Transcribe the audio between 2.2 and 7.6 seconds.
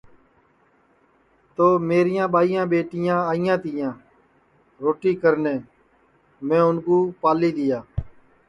ٻائی ٻیٹیاں آئیاں روٹی کرنے میں اُن کُو منا کری